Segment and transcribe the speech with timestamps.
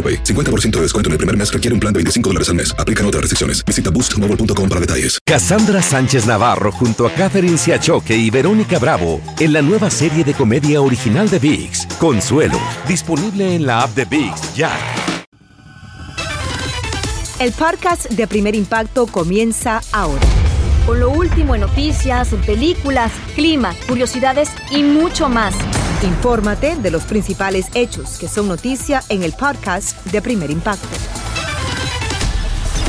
[0.00, 0.24] AroPay.
[0.24, 2.74] 50% de descuento en el primer mes requiere un plan de 25 dólares al mes.
[2.78, 3.62] Aplican otras restricciones.
[3.66, 5.18] Visita boostmobile.com para detalles.
[5.26, 10.34] Cassandra Sánchez Navarro junto a Catherine Siachoque y Verónica Bravo en la nueva serie de
[10.34, 14.72] comedia original de VIX, Consuelo, disponible en la app de VIX ya.
[17.38, 20.20] El podcast de Primer Impacto comienza ahora.
[20.86, 25.54] Con lo último en noticias, películas, clima, curiosidades y mucho más.
[26.02, 30.88] Infórmate de los principales hechos que son noticia en el podcast de Primer Impacto.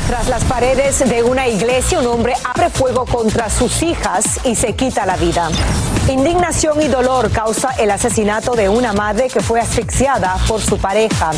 [0.08, 4.74] Tras las paredes de una iglesia, un hombre abre fuego contra sus hijas y se
[4.74, 5.50] quita la vida.
[6.08, 11.32] Indignación y dolor causa el asesinato de una madre que fue asfixiada por su pareja.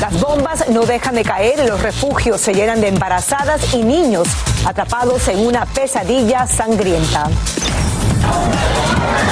[0.00, 4.28] Las bombas no dejan de caer los refugios se llenan de embarazadas y niños
[4.64, 7.28] atrapados en una pesadilla sangrienta.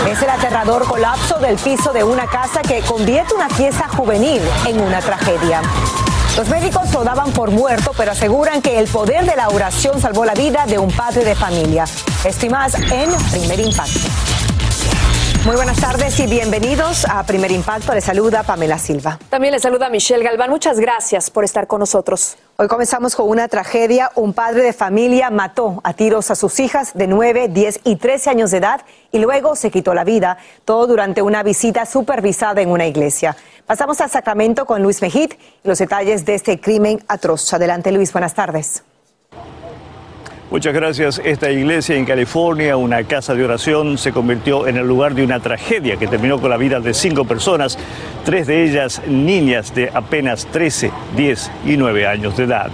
[0.09, 4.81] Es el aterrador colapso del piso de una casa que convierte una fiesta juvenil en
[4.81, 5.63] una tragedia.
[6.37, 10.25] Los médicos lo daban por muerto, pero aseguran que el poder de la oración salvó
[10.25, 11.85] la vida de un padre de familia.
[12.25, 14.30] Esto y más en Primer Impacto.
[15.47, 17.95] Muy buenas tardes y bienvenidos a Primer Impacto.
[17.95, 19.19] Le saluda Pamela Silva.
[19.31, 20.51] También le saluda Michelle Galván.
[20.51, 22.37] Muchas gracias por estar con nosotros.
[22.59, 24.11] Hoy comenzamos con una tragedia.
[24.17, 28.29] Un padre de familia mató a tiros a sus hijas de 9, 10 y 13
[28.29, 30.37] años de edad y luego se quitó la vida,
[30.67, 33.35] todo durante una visita supervisada en una iglesia.
[33.65, 35.33] Pasamos a Sacramento con Luis Mejid
[35.65, 37.51] y los detalles de este crimen atroz.
[37.55, 38.85] Adelante Luis, buenas tardes.
[40.51, 41.21] Muchas gracias.
[41.25, 45.39] Esta iglesia en California, una casa de oración, se convirtió en el lugar de una
[45.39, 47.79] tragedia que terminó con la vida de cinco personas,
[48.25, 52.69] tres de ellas niñas de apenas 13, 10 y 9 años de edad.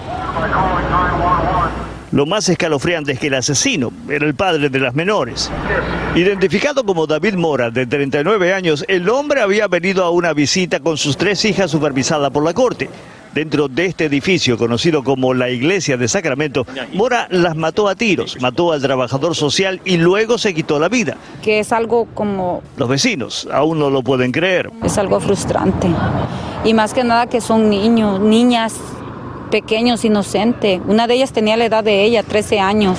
[2.12, 5.50] Lo más escalofriante es que el asesino era el padre de las menores.
[6.14, 10.97] Identificado como David Mora, de 39 años, el hombre había venido a una visita con
[10.97, 12.88] sus tres hijas supervisada por la corte.
[13.36, 18.41] Dentro de este edificio conocido como la Iglesia de Sacramento, Mora las mató a tiros,
[18.41, 21.19] mató al trabajador social y luego se quitó la vida.
[21.42, 22.62] Que es algo como...
[22.78, 24.70] Los vecinos aún no lo pueden creer.
[24.82, 25.86] Es algo frustrante.
[26.64, 28.72] Y más que nada que son niños, niñas
[29.50, 30.80] pequeños, inocentes.
[30.88, 32.98] Una de ellas tenía la edad de ella, 13 años.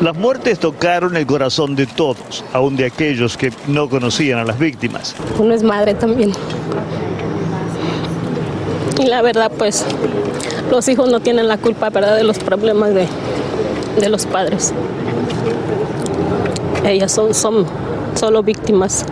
[0.00, 4.60] Las muertes tocaron el corazón de todos, aún de aquellos que no conocían a las
[4.60, 5.16] víctimas.
[5.36, 6.30] Uno es madre también.
[9.02, 9.84] Y la verdad, pues,
[10.70, 13.08] los hijos no tienen la culpa, ¿verdad?, de los problemas de,
[14.00, 14.72] de los padres.
[16.84, 17.66] Ellas son, son
[18.14, 19.04] solo víctimas.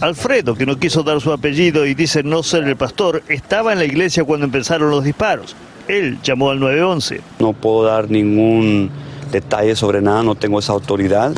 [0.00, 3.80] Alfredo, que no quiso dar su apellido y dice no ser el pastor, estaba en
[3.80, 5.54] la iglesia cuando empezaron los disparos.
[5.88, 7.20] Él llamó al 911.
[7.38, 8.90] No puedo dar ningún
[9.30, 11.32] detalle sobre nada, no tengo esa autoridad.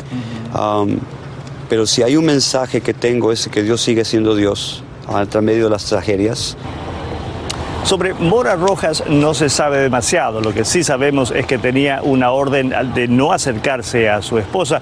[0.57, 0.97] Um,
[1.67, 5.65] pero si hay un mensaje que tengo es que Dios sigue siendo Dios a medio
[5.65, 6.55] de las tragedias.
[7.87, 10.41] Sobre Mora Rojas no se sabe demasiado.
[10.41, 14.81] Lo que sí sabemos es que tenía una orden de no acercarse a su esposa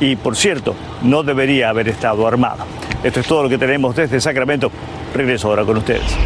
[0.00, 2.64] y, por cierto, no debería haber estado armado.
[3.04, 4.70] Esto es todo lo que tenemos desde Sacramento.
[5.12, 6.16] Regreso ahora con ustedes.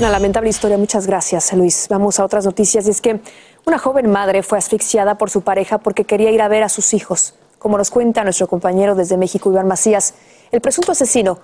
[0.00, 0.76] Una lamentable historia.
[0.78, 1.86] Muchas gracias, Luis.
[1.88, 2.88] Vamos a otras noticias.
[2.88, 3.20] Y es que
[3.66, 6.92] una joven madre fue asfixiada por su pareja porque quería ir a ver a sus
[6.92, 7.34] hijos.
[7.60, 10.14] Como nos cuenta nuestro compañero desde México, Iván Macías,
[10.50, 11.38] el presunto asesino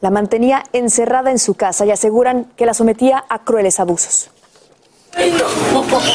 [0.00, 4.30] la mantenía encerrada en su casa y aseguran que la sometía a crueles abusos.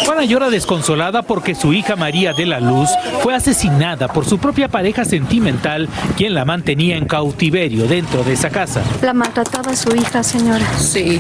[0.06, 2.90] Juana llora desconsolada porque su hija María de la Luz
[3.22, 8.50] fue asesinada por su propia pareja sentimental, quien la mantenía en cautiverio dentro de esa
[8.50, 8.84] casa.
[9.02, 10.66] ¿La maltrataba su hija, señora?
[10.78, 11.20] Sí.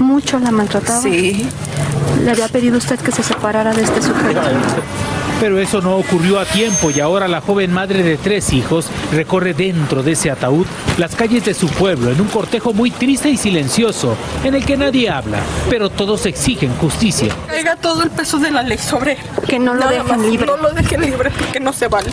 [0.00, 1.00] ¿Mucho la maltrataba?
[1.00, 1.48] Sí.
[2.24, 4.40] ¿Le había pedido usted que se separara de este sujeto?
[5.40, 9.54] Pero eso no ocurrió a tiempo y ahora la joven madre de tres hijos recorre
[9.54, 13.36] dentro de ese ataúd las calles de su pueblo en un cortejo muy triste y
[13.36, 15.38] silencioso en el que nadie habla,
[15.70, 17.34] pero todos exigen justicia.
[17.46, 19.18] Caiga todo el peso de la ley sobre él.
[19.46, 20.46] Que no lo Nada dejen más, libre.
[20.46, 22.10] No lo dejen libre porque no se vale.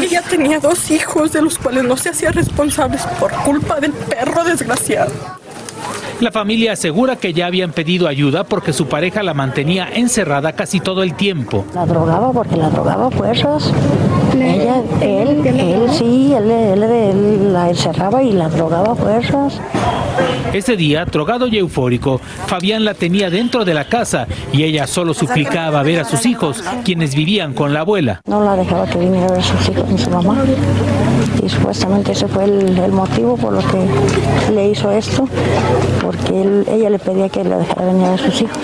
[0.00, 4.44] Ella tenía dos hijos de los cuales no se hacía responsables por culpa del perro
[4.44, 5.12] desgraciado.
[6.22, 10.78] La familia asegura que ya habían pedido ayuda porque su pareja la mantenía encerrada casi
[10.78, 11.64] todo el tiempo.
[11.74, 13.72] La drogaba porque la drogaba fuerzas.
[14.32, 19.60] Ella, él, él sí, él, él, él la encerraba y la drogaba fuerzas.
[20.52, 25.14] Ese día, drogado y eufórico, Fabián la tenía dentro de la casa y ella solo
[25.14, 28.20] suplicaba ver a sus hijos, quienes vivían con la abuela.
[28.26, 30.44] No la dejaba que viniera a ver a sus hijos ni su mamá.
[31.44, 35.28] Y supuestamente ese fue el, el motivo por lo que le hizo esto,
[36.00, 38.56] porque él- ella le pedía que le dejara venir a sus hijos.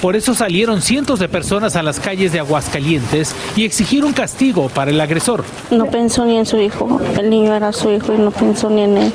[0.00, 4.90] Por eso salieron cientos de personas a las calles de Aguascalientes y exigieron castigo para
[4.90, 5.44] el agresor.
[5.70, 7.00] No pensó ni en su hijo.
[7.18, 9.12] El niño era su hijo y no pensó ni en él.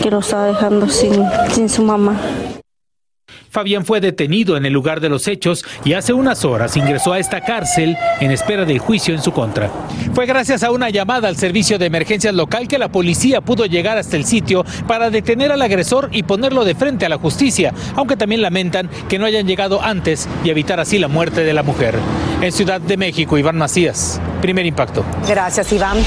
[0.00, 2.16] Que lo estaba dejando sin, sin su mamá.
[3.50, 7.18] Fabián fue detenido en el lugar de los hechos y hace unas horas ingresó a
[7.18, 9.70] esta cárcel en espera del juicio en su contra.
[10.14, 13.98] Fue gracias a una llamada al servicio de emergencias local que la policía pudo llegar
[13.98, 18.16] hasta el sitio para detener al agresor y ponerlo de frente a la justicia, aunque
[18.16, 21.96] también lamentan que no hayan llegado antes y evitar así la muerte de la mujer.
[22.40, 25.04] En Ciudad de México, Iván Macías, primer impacto.
[25.26, 25.98] Gracias, Iván.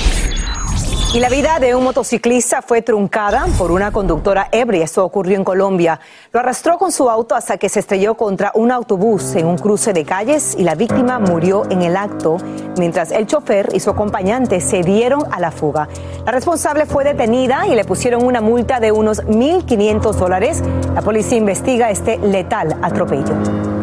[1.13, 4.83] Y la vida de un motociclista fue truncada por una conductora ebria.
[4.83, 6.00] Esto ocurrió en Colombia.
[6.31, 9.94] Lo arrastró con su auto hasta que se estrelló contra un autobús en un cruce
[9.94, 12.38] de calles y la víctima murió en el acto,
[12.80, 15.88] mientras el chofer y su acompañante se dieron a la fuga.
[16.25, 20.63] La responsable fue detenida y le pusieron una multa de unos 1.500 dólares.
[20.95, 23.82] La policía investiga este letal atropello.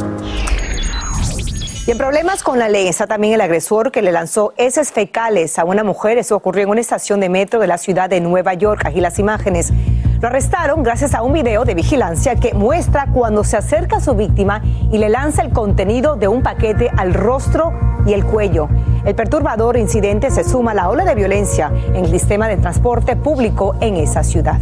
[1.91, 5.59] Y en problemas con la ley está también el agresor que le lanzó heces fecales
[5.59, 6.19] a una mujer.
[6.19, 8.83] Eso ocurrió en una estación de metro de la ciudad de Nueva York.
[8.85, 9.73] Aquí las imágenes.
[10.21, 14.15] Lo arrestaron gracias a un video de vigilancia que muestra cuando se acerca a su
[14.15, 17.73] víctima y le lanza el contenido de un paquete al rostro
[18.07, 18.69] y el cuello.
[19.05, 23.17] El perturbador incidente se suma a la ola de violencia en el sistema de transporte
[23.17, 24.61] público en esa ciudad.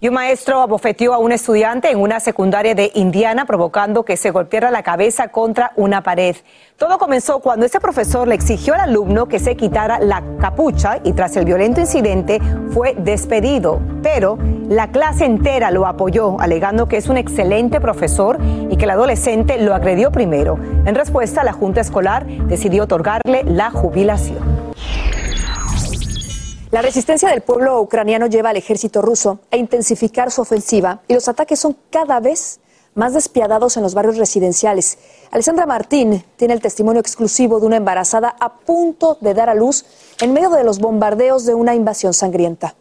[0.00, 4.30] Y un maestro abofeteó a un estudiante en una secundaria de Indiana, provocando que se
[4.30, 6.36] golpeara la cabeza contra una pared.
[6.76, 11.14] Todo comenzó cuando ese profesor le exigió al alumno que se quitara la capucha y
[11.14, 12.40] tras el violento incidente
[12.70, 13.80] fue despedido.
[14.00, 18.38] Pero la clase entera lo apoyó, alegando que es un excelente profesor
[18.70, 20.60] y que el adolescente lo agredió primero.
[20.86, 24.67] En respuesta, la Junta Escolar decidió otorgarle la jubilación.
[26.70, 31.26] La resistencia del pueblo ucraniano lleva al ejército ruso a intensificar su ofensiva y los
[31.26, 32.60] ataques son cada vez
[32.94, 34.98] más despiadados en los barrios residenciales.
[35.30, 39.86] Alessandra Martín tiene el testimonio exclusivo de una embarazada a punto de dar a luz
[40.20, 42.74] en medio de los bombardeos de una invasión sangrienta.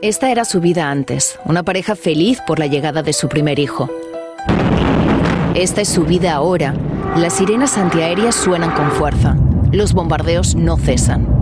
[0.00, 3.90] Esta era su vida antes, una pareja feliz por la llegada de su primer hijo.
[5.54, 6.74] Esta es su vida ahora.
[7.16, 9.36] Las sirenas antiaéreas suenan con fuerza.
[9.72, 11.39] Los bombardeos no cesan.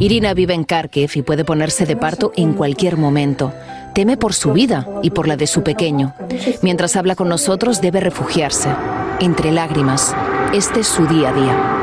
[0.00, 3.52] Irina vive en Kharkiv y puede ponerse de parto en cualquier momento.
[3.94, 6.14] Teme por su vida y por la de su pequeño.
[6.62, 8.70] Mientras habla con nosotros debe refugiarse.
[9.20, 10.16] Entre lágrimas.
[10.54, 11.76] Este es su día a día.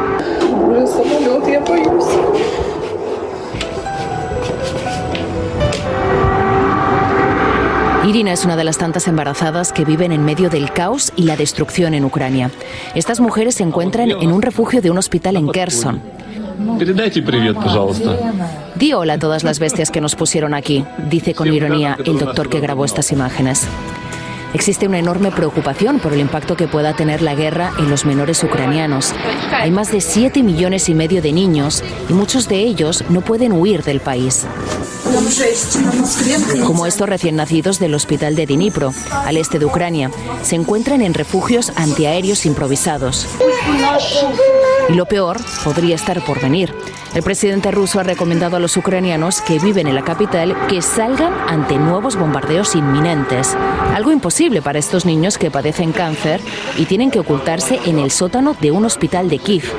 [8.08, 11.36] Irina es una de las tantas embarazadas que viven en medio del caos y la
[11.36, 12.50] destrucción en Ucrania.
[12.96, 16.17] Estas mujeres se encuentran en un refugio de un hospital en Kherson.
[16.79, 18.17] Передайте привет, пожалуйста.
[18.75, 22.49] Di hola a todas las bestias que nos pusieron aquí, dice con ironía el doctor
[22.49, 23.67] que grabó estas imágenes.
[24.55, 28.43] Existe una enorme preocupación por el impacto que pueda tener la guerra en los menores
[28.45, 29.15] ucranianos.
[29.53, 33.53] Hay más de 7 millones y medio de niños y muchos de ellos no pueden
[33.53, 34.47] huir del país.
[36.66, 40.12] Como estos recién nacidos del hospital de Dnipro, al este de Ucrania,
[40.44, 43.28] se encuentran en refugios antiaéreos improvisados.
[44.90, 46.74] Y lo peor podría estar por venir.
[47.16, 51.34] El presidente ruso ha recomendado a los ucranianos que viven en la capital que salgan
[51.48, 53.56] ante nuevos bombardeos inminentes.
[53.96, 56.42] Algo imposible para estos niños que padecen cáncer
[56.78, 59.74] y tienen que ocultarse en el sótano de un hospital de Kiev.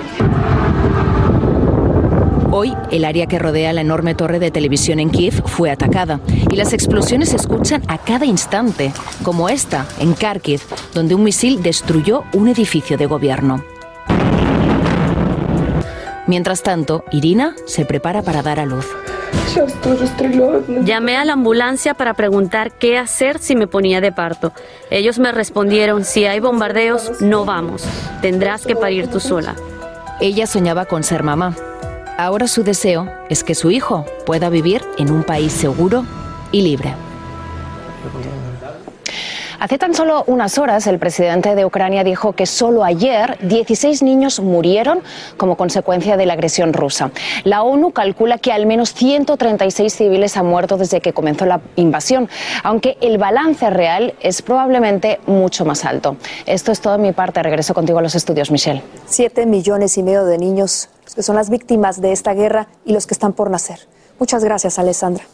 [2.61, 6.19] Hoy, el área que rodea la enorme torre de televisión en Kiev fue atacada
[6.51, 10.63] y las explosiones se escuchan a cada instante, como esta, en Kharkiv,
[10.93, 13.63] donde un misil destruyó un edificio de gobierno.
[16.27, 18.89] Mientras tanto, Irina se prepara para dar a luz.
[20.83, 24.53] Llamé a la ambulancia para preguntar qué hacer si me ponía de parto.
[24.91, 27.85] Ellos me respondieron, si hay bombardeos, no vamos.
[28.21, 29.55] Tendrás que parir tú sola.
[30.21, 31.55] Ella soñaba con ser mamá.
[32.21, 36.05] Ahora su deseo es que su hijo pueda vivir en un país seguro
[36.51, 36.97] y libre.
[39.61, 44.39] Hace tan solo unas horas el presidente de Ucrania dijo que solo ayer 16 niños
[44.39, 45.01] murieron
[45.37, 47.11] como consecuencia de la agresión rusa.
[47.43, 52.29] La ONU calcula que al menos 136 civiles han muerto desde que comenzó la invasión,
[52.63, 56.17] aunque el balance real es probablemente mucho más alto.
[56.47, 57.43] Esto es todo de mi parte.
[57.43, 58.85] Regreso contigo a los estudios, Michelle.
[59.07, 63.09] Siete millones y medio de niños que son las víctimas de esta guerra y los
[63.09, 63.81] que están por nacer.
[64.21, 65.25] Muchas gracias, Alessandra.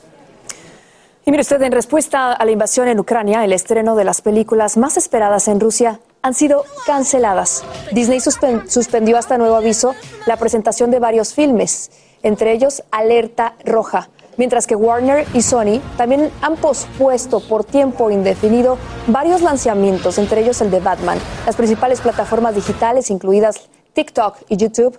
[1.27, 4.77] Y mire usted, en respuesta a la invasión en Ucrania, el estreno de las películas
[4.77, 7.65] más esperadas en Rusia han sido canceladas.
[7.93, 9.95] Disney suspendió hasta nuevo aviso
[10.27, 11.91] la presentación de varios filmes,
[12.23, 18.77] entre ellos Alerta Roja, mientras que Warner y Sony también han pospuesto por tiempo indefinido
[19.07, 21.19] varios lanzamientos, entre ellos el de Batman.
[21.47, 24.99] Las principales plataformas digitales, incluidas TikTok y YouTube,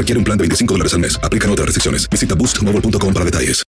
[0.01, 1.19] requiere un plan de 25 dólares al mes.
[1.21, 2.09] Aplican otras restricciones.
[2.09, 3.63] Visita boostmobile.com para detalles.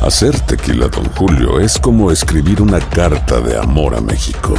[0.00, 4.54] Hacer tequila, Don Julio, es como escribir una carta de amor a México.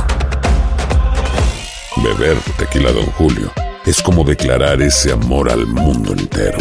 [2.04, 3.52] Beber tequila, Don Julio,
[3.86, 6.60] es como declarar ese amor al mundo entero.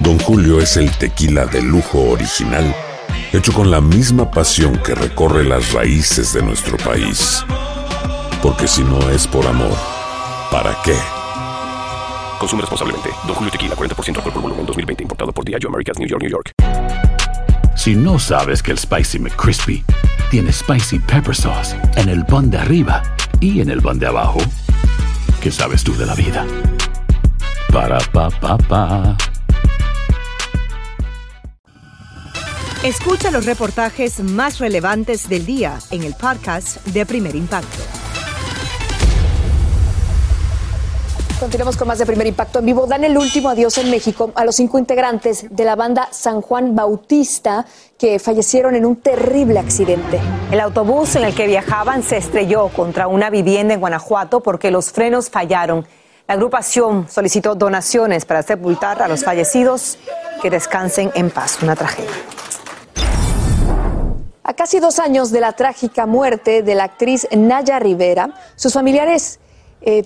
[0.00, 2.74] Don Julio es el tequila de lujo original,
[3.32, 7.44] hecho con la misma pasión que recorre las raíces de nuestro país.
[8.42, 9.76] Porque si no es por amor,
[10.50, 10.96] ¿para qué?
[12.40, 13.10] Consume responsablemente.
[13.26, 15.02] Don Julio Tequila, 40% alcohol por volumen, 2020.
[15.04, 16.52] Importado por Diageo Americas, New York, New York.
[17.76, 19.84] Si no sabes que el Spicy McCrispy
[20.30, 23.02] tiene Spicy Pepper Sauce en el pan de arriba
[23.40, 24.38] y en el pan de abajo,
[25.42, 26.46] ¿qué sabes tú de la vida?
[27.72, 29.16] Para, pa, pa, pa.
[32.82, 37.99] Escucha los reportajes más relevantes del día en el podcast de Primer Impacto.
[41.40, 42.86] Continuamos con más de Primer Impacto en vivo.
[42.86, 46.76] Dan el último adiós en México a los cinco integrantes de la banda San Juan
[46.76, 47.64] Bautista
[47.96, 50.20] que fallecieron en un terrible accidente.
[50.50, 54.92] El autobús en el que viajaban se estrelló contra una vivienda en Guanajuato porque los
[54.92, 55.86] frenos fallaron.
[56.28, 59.96] La agrupación solicitó donaciones para sepultar a los fallecidos
[60.42, 61.62] que descansen en paz.
[61.62, 62.10] Una tragedia.
[64.42, 69.40] A casi dos años de la trágica muerte de la actriz Naya Rivera, sus familiares
[69.80, 70.02] eh,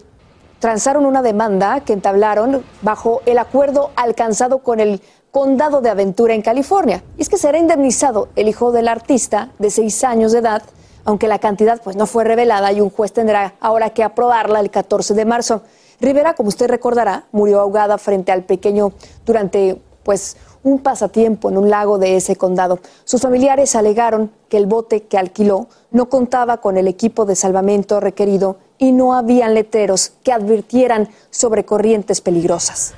[0.64, 6.40] transaron una demanda que entablaron bajo el acuerdo alcanzado con el condado de Aventura en
[6.40, 7.04] California.
[7.18, 10.62] Y es que será indemnizado el hijo del artista de seis años de edad,
[11.04, 14.70] aunque la cantidad pues no fue revelada y un juez tendrá ahora que aprobarla el
[14.70, 15.60] 14 de marzo.
[16.00, 18.94] Rivera, como usted recordará, murió ahogada frente al pequeño
[19.26, 22.78] durante pues un pasatiempo en un lago de ese condado.
[23.04, 28.00] Sus familiares alegaron que el bote que alquiló no contaba con el equipo de salvamento
[28.00, 32.94] requerido y no habían letreros que advirtieran sobre corrientes peligrosas.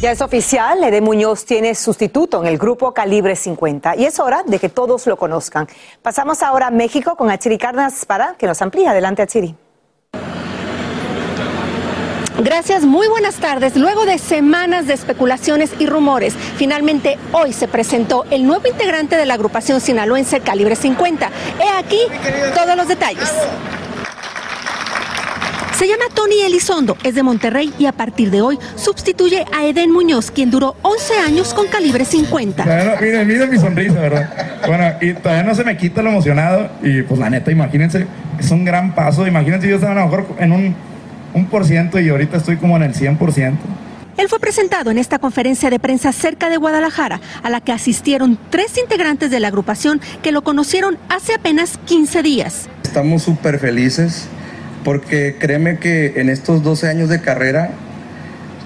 [0.00, 4.42] Ya es oficial, Ede Muñoz tiene sustituto en el grupo Calibre 50 y es hora
[4.44, 5.66] de que todos lo conozcan.
[6.02, 8.86] Pasamos ahora a México con Achiri Carnas para que nos amplíe.
[8.86, 9.56] Adelante, Achiri.
[12.42, 13.76] Gracias, muy buenas tardes.
[13.76, 19.24] Luego de semanas de especulaciones y rumores, finalmente hoy se presentó el nuevo integrante de
[19.24, 21.30] la agrupación sinaloense Calibre 50.
[21.60, 22.00] He aquí
[22.54, 23.30] todos los detalles.
[25.78, 29.92] Se llama Tony Elizondo, es de Monterrey y a partir de hoy sustituye a Eden
[29.92, 32.64] Muñoz, quien duró 11 años con Calibre 50.
[32.64, 34.60] Bueno, miren, miren mi sonrisa, ¿verdad?
[34.66, 38.06] Bueno, y todavía no se me quita lo emocionado y pues la neta, imagínense,
[38.40, 39.26] es un gran paso.
[39.26, 40.76] Imagínense, yo estaba a lo mejor en un,
[41.34, 43.52] un por ciento y ahorita estoy como en el 100%.
[44.16, 48.38] Él fue presentado en esta conferencia de prensa cerca de Guadalajara, a la que asistieron
[48.50, 52.68] tres integrantes de la agrupación que lo conocieron hace apenas 15 días.
[52.84, 54.28] Estamos súper felices
[54.84, 57.70] porque créeme que en estos 12 años de carrera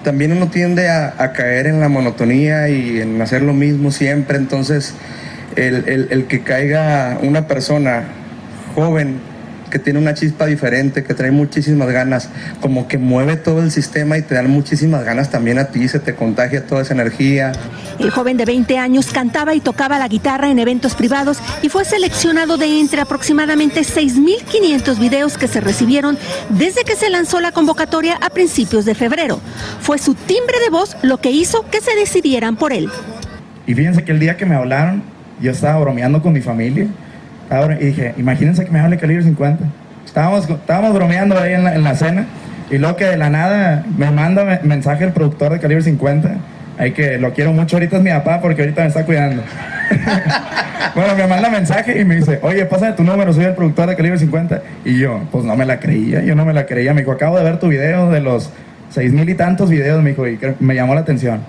[0.04, 4.36] también uno tiende a, a caer en la monotonía y en hacer lo mismo siempre,
[4.36, 4.94] entonces
[5.56, 8.04] el, el- el que caiga una persona
[8.74, 9.16] joven
[9.68, 12.28] que tiene una chispa diferente, que trae muchísimas ganas,
[12.60, 16.00] como que mueve todo el sistema y te dan muchísimas ganas también a ti, se
[16.00, 17.52] te contagia toda esa energía.
[17.98, 21.84] El joven de 20 años cantaba y tocaba la guitarra en eventos privados y fue
[21.84, 26.18] seleccionado de entre aproximadamente 6.500 videos que se recibieron
[26.50, 29.40] desde que se lanzó la convocatoria a principios de febrero.
[29.80, 32.88] Fue su timbre de voz lo que hizo que se decidieran por él.
[33.66, 35.02] Y fíjense que el día que me hablaron,
[35.40, 36.86] yo estaba bromeando con mi familia.
[37.80, 39.64] Y dije, imagínense que me hable calibre 50.
[40.04, 42.26] Estábamos, estábamos bromeando ahí en la, en la cena.
[42.70, 46.36] Y luego que de la nada me manda mensaje el productor de calibre 50.
[46.78, 49.42] Hay que lo quiero mucho ahorita es mi papá porque ahorita me está cuidando.
[50.94, 53.96] bueno, me manda mensaje y me dice, oye, pásame tu número, soy el productor de
[53.96, 54.62] calibre 50.
[54.84, 56.92] Y yo, pues no me la creía, yo no me la creía.
[56.92, 58.50] Me dijo, acabo de ver tu video de los
[58.90, 61.40] seis mil y tantos videos, me dijo, y me llamó la atención.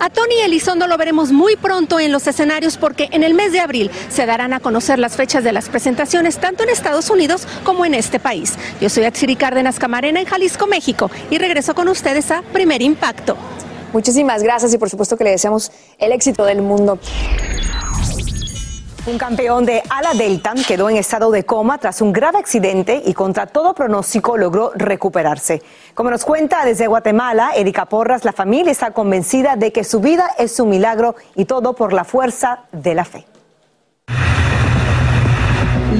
[0.00, 3.60] A Tony Elizondo lo veremos muy pronto en los escenarios porque en el mes de
[3.60, 7.84] abril se darán a conocer las fechas de las presentaciones tanto en Estados Unidos como
[7.84, 8.54] en este país.
[8.80, 13.36] Yo soy Atsiri Cárdenas Camarena en Jalisco, México y regreso con ustedes a Primer Impacto.
[13.92, 16.98] Muchísimas gracias y por supuesto que le deseamos el éxito del mundo.
[19.06, 23.12] Un campeón de ala delta quedó en estado de coma tras un grave accidente y
[23.12, 25.62] contra todo pronóstico logró recuperarse.
[25.92, 30.30] Como nos cuenta desde Guatemala, Erika Porras, la familia está convencida de que su vida
[30.38, 33.26] es un milagro y todo por la fuerza de la fe.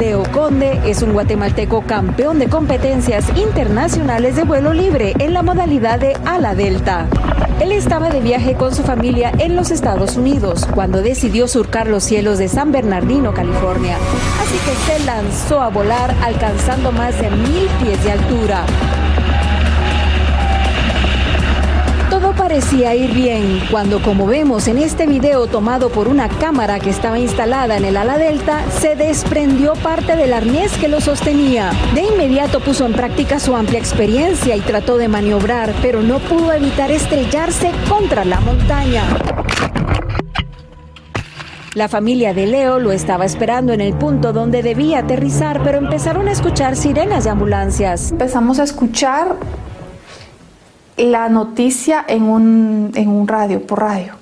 [0.05, 5.99] Leo Conde es un guatemalteco campeón de competencias internacionales de vuelo libre en la modalidad
[5.99, 7.07] de ala delta.
[7.59, 12.05] Él estaba de viaje con su familia en los Estados Unidos cuando decidió surcar los
[12.05, 13.97] cielos de San Bernardino, California.
[14.43, 18.67] Así que se lanzó a volar alcanzando más de mil pies de altura.
[22.55, 27.19] Parecía ir bien cuando, como vemos en este video tomado por una cámara que estaba
[27.19, 31.73] instalada en el ala delta, se desprendió parte del arnés que lo sostenía.
[31.97, 36.53] De inmediato puso en práctica su amplia experiencia y trató de maniobrar, pero no pudo
[36.53, 39.03] evitar estrellarse contra la montaña.
[41.75, 46.29] La familia de Leo lo estaba esperando en el punto donde debía aterrizar, pero empezaron
[46.29, 48.13] a escuchar sirenas de ambulancias.
[48.13, 49.35] Empezamos a escuchar
[50.97, 54.15] la noticia en un, en un radio, por radio,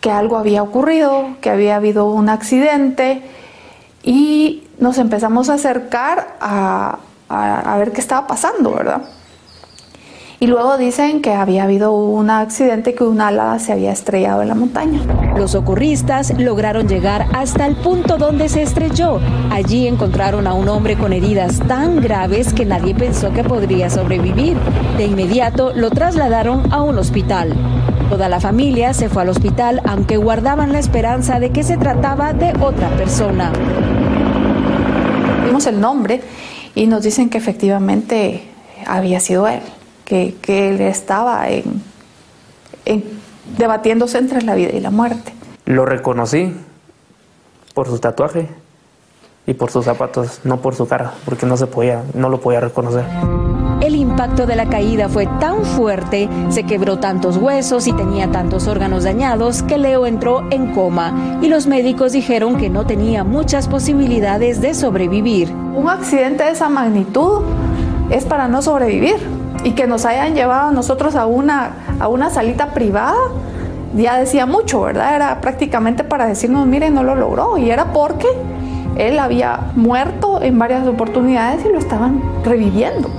[0.00, 3.22] que algo había ocurrido, que había habido un accidente
[4.02, 9.02] y nos empezamos a acercar a, a, a ver qué estaba pasando, ¿verdad?
[10.40, 14.46] Y luego dicen que había habido un accidente, que un ala se había estrellado en
[14.46, 15.00] la montaña.
[15.36, 19.18] Los socorristas lograron llegar hasta el punto donde se estrelló.
[19.50, 24.56] Allí encontraron a un hombre con heridas tan graves que nadie pensó que podría sobrevivir.
[24.96, 27.54] De inmediato lo trasladaron a un hospital.
[28.08, 32.32] Toda la familia se fue al hospital aunque guardaban la esperanza de que se trataba
[32.32, 33.50] de otra persona.
[35.44, 36.22] Vimos el nombre
[36.76, 38.44] y nos dicen que efectivamente
[38.86, 39.62] había sido él
[40.08, 41.82] que, que él estaba en,
[42.86, 43.04] en,
[43.58, 45.34] debatiéndose entre la vida y la muerte.
[45.66, 46.50] Lo reconocí
[47.74, 48.48] por su tatuaje
[49.46, 52.60] y por sus zapatos, no por su cara, porque no se podía, no lo podía
[52.60, 53.04] reconocer.
[53.82, 58.66] El impacto de la caída fue tan fuerte, se quebró tantos huesos y tenía tantos
[58.66, 63.68] órganos dañados que Leo entró en coma y los médicos dijeron que no tenía muchas
[63.68, 65.52] posibilidades de sobrevivir.
[65.52, 67.42] Un accidente de esa magnitud
[68.10, 72.30] es para no sobrevivir y que nos hayan llevado a nosotros a una, a una
[72.30, 73.16] salita privada,
[73.94, 75.16] ya decía mucho, ¿verdad?
[75.16, 77.58] Era prácticamente para decirnos, miren, no lo logró.
[77.58, 78.28] Y era porque
[78.96, 83.10] él había muerto en varias oportunidades y lo estaban reviviendo.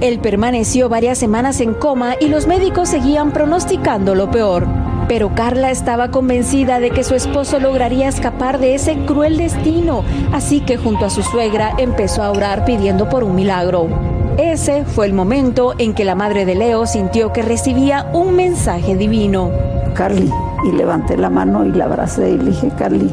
[0.00, 4.66] Él permaneció varias semanas en coma y los médicos seguían pronosticando lo peor.
[5.08, 10.60] Pero Carla estaba convencida de que su esposo lograría escapar de ese cruel destino, así
[10.60, 14.17] que junto a su suegra empezó a orar pidiendo por un milagro.
[14.38, 18.94] Ese fue el momento en que la madre de Leo sintió que recibía un mensaje
[18.94, 19.50] divino.
[19.94, 20.32] Carly,
[20.64, 23.12] y levanté la mano y la abracé y le dije, Carly,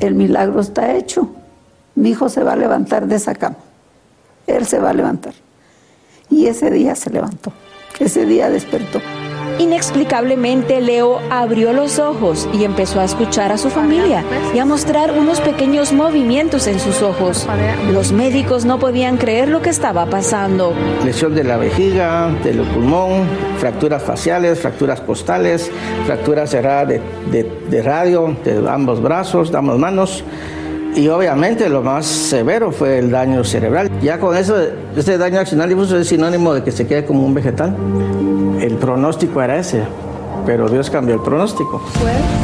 [0.00, 1.28] el milagro está hecho.
[1.94, 3.58] Mi hijo se va a levantar de esa cama.
[4.46, 5.34] Él se va a levantar.
[6.30, 7.52] Y ese día se levantó.
[7.98, 9.02] Ese día despertó.
[9.60, 15.12] Inexplicablemente, Leo abrió los ojos y empezó a escuchar a su familia y a mostrar
[15.12, 17.46] unos pequeños movimientos en sus ojos.
[17.92, 20.72] Los médicos no podían creer lo que estaba pasando.
[21.04, 25.70] Lesión de la vejiga, del pulmón, fracturas faciales, fracturas costales,
[26.06, 26.98] fracturas cerradas
[27.30, 30.24] de, radio, de ambos brazos, de ambas manos.
[30.94, 33.90] Y obviamente lo más severo fue el daño cerebral.
[34.00, 34.56] Ya con eso,
[34.96, 37.74] este daño accional difuso es sinónimo de que se quede como un vegetal.
[38.60, 39.82] El pronóstico era ese,
[40.44, 41.80] pero Dios cambió el pronóstico.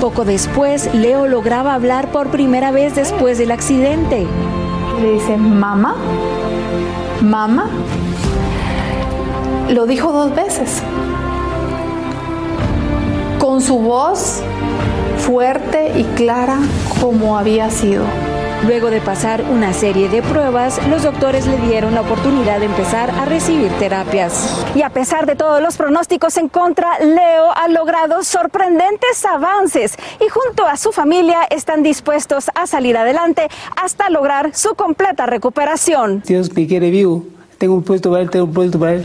[0.00, 4.26] Poco después, Leo lograba hablar por primera vez después del accidente.
[5.02, 5.96] Le dice, mamá,
[7.22, 7.68] mamá.
[9.68, 10.82] Lo dijo dos veces.
[13.38, 14.42] Con su voz
[15.18, 16.58] fuerte y clara
[17.00, 18.04] como había sido.
[18.64, 23.10] Luego de pasar una serie de pruebas, los doctores le dieron la oportunidad de empezar
[23.10, 24.64] a recibir terapias.
[24.74, 30.28] Y a pesar de todos los pronósticos en contra, Leo ha logrado sorprendentes avances y
[30.28, 36.22] junto a su familia están dispuestos a salir adelante hasta lograr su completa recuperación.
[36.26, 37.24] Dios me quiere vivo.
[37.58, 39.04] Tengo un puesto para él, tengo un puesto para él.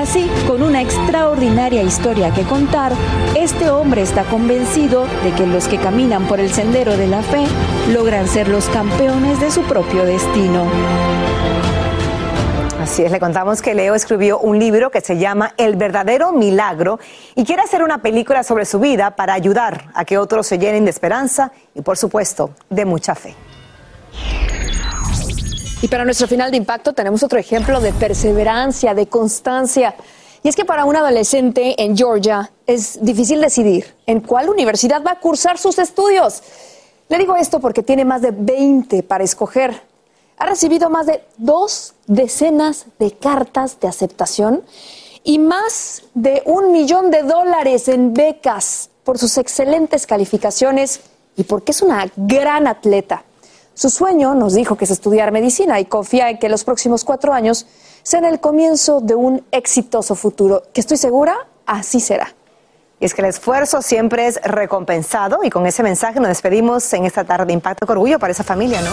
[0.00, 2.90] Así, con una extraordinaria historia que contar,
[3.36, 7.44] este hombre está convencido de que los que caminan por el sendero de la fe
[7.92, 10.64] logran ser los campeones de su propio destino.
[12.80, 16.98] Así es, le contamos que Leo escribió un libro que se llama El verdadero milagro
[17.34, 20.86] y quiere hacer una película sobre su vida para ayudar a que otros se llenen
[20.86, 23.34] de esperanza y, por supuesto, de mucha fe.
[25.82, 29.94] Y para nuestro final de impacto tenemos otro ejemplo de perseverancia, de constancia.
[30.42, 35.12] Y es que para un adolescente en Georgia es difícil decidir en cuál universidad va
[35.12, 36.42] a cursar sus estudios.
[37.08, 39.82] Le digo esto porque tiene más de 20 para escoger.
[40.36, 44.62] Ha recibido más de dos decenas de cartas de aceptación
[45.24, 51.00] y más de un millón de dólares en becas por sus excelentes calificaciones
[51.36, 53.24] y porque es una gran atleta.
[53.80, 57.32] Su sueño, nos dijo, que es estudiar medicina y confía en que los próximos cuatro
[57.32, 57.64] años
[58.02, 62.34] sean el comienzo de un exitoso futuro, que estoy segura así será.
[63.00, 67.06] Y es que el esfuerzo siempre es recompensado y con ese mensaje nos despedimos en
[67.06, 68.90] esta tarde de Impacto con Orgullo para esa familia, ¿no?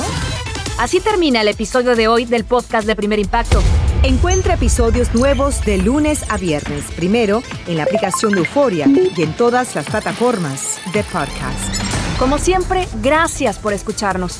[0.80, 3.60] Así termina el episodio de hoy del podcast de Primer Impacto.
[4.04, 9.36] Encuentra episodios nuevos de lunes a viernes, primero en la aplicación de Euforia y en
[9.36, 11.76] todas las plataformas de podcast.
[12.18, 14.40] Como siempre, gracias por escucharnos.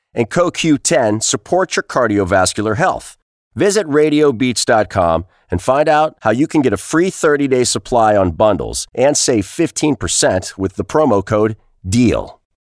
[0.13, 3.17] and CoQ10 support your cardiovascular health.
[3.55, 8.31] Visit radiobeats.com and find out how you can get a free 30 day supply on
[8.31, 12.40] bundles and save 15% with the promo code DEAL.